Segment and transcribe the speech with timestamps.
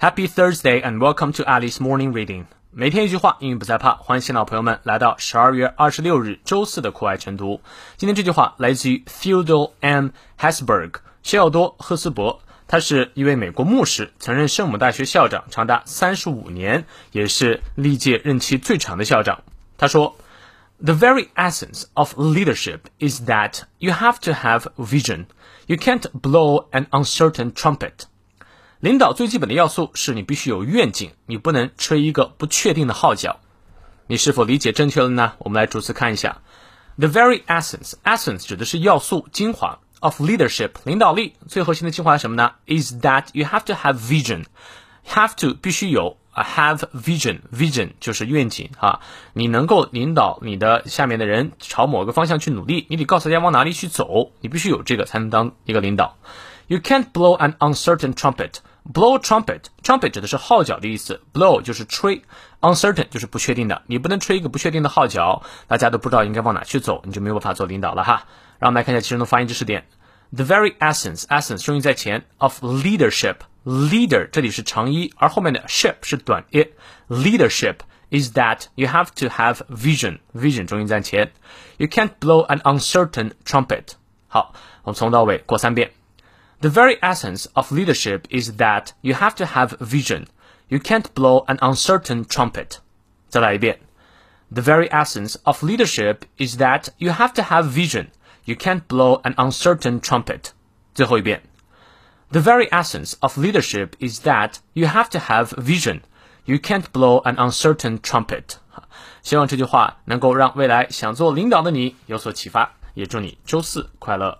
[0.00, 2.44] Happy Thursday and welcome to Alice Morning Reading。
[2.70, 3.96] 每天一句话，英语不再怕。
[3.96, 7.60] 欢迎新老朋友们来到十二月二十六日周四的酷艾晨读。
[7.96, 10.10] 今天这句话来自于 Theodore M.
[10.38, 10.92] Hesburgh，
[11.24, 19.42] 谢奥多·赫斯伯，他是一位美国牧师，曾任圣母大学校长长达三十五年，也是历届任期最长的校长。
[19.78, 20.16] 他说
[20.80, 25.26] ：“The very essence of leadership is that you have to have vision.
[25.66, 28.04] You can't blow an uncertain trumpet.”
[28.80, 33.40] 领导最基本的要素是你必须有愿景，你不能吹一个不确定的号角。
[34.06, 35.32] 你是否理解正确了呢？
[35.38, 36.42] 我们来逐词看一下。
[36.96, 44.44] The very essence，essence 指的是要素、精华 of leadership，领导力最核心的精华是什么呢？Is that you have to have vision。
[45.08, 49.00] have to 必须有，have vision，vision 就是愿景啊。
[49.32, 56.16] 你能够领导你的下面的人朝某个方向去努力，你得告诉大家往哪里去走，你必须有这个才能当一个领导。
[56.68, 58.58] You can't blow an uncertain trumpet。
[58.92, 60.10] blow trumpet.
[60.10, 62.22] 指的是号角的意思，blow 就是吹
[62.60, 68.26] ，uncertain 就是不确定的，你不能吹一个不确定的号角，大家都不知道应该往哪去走，你就没有办法做领导了哈。
[68.58, 69.86] 让我们来看一下其中的发音知识点
[70.34, 76.66] ，the very essence，essence 用于在前，of leadership，leader 这里是长一，而后面的 ship 是短一
[77.08, 77.76] ，leadership。
[78.10, 80.18] is that you have to have vision.
[80.34, 81.30] Vision 重音在前。
[81.76, 83.92] You can't blow an uncertain trumpet.
[84.28, 85.90] 好，我们从头到尾过三遍。
[86.61, 90.27] The very essence of leadership is that you have to have vision.
[90.69, 92.77] You can't blow an uncertain trumpet.
[93.29, 93.79] 再来一遍.
[94.53, 98.07] The very essence of leadership is that you have to have vision.
[98.45, 100.51] You can't blow an uncertain trumpet.
[100.93, 101.41] 最后一遍.
[102.31, 106.01] The very essence of leadership is that you have to have vision.
[106.45, 108.57] You can't blow an uncertain trumpet.
[109.21, 114.39] 希望这句话能够让未来想做领导的你有所启发，也祝你周四快乐。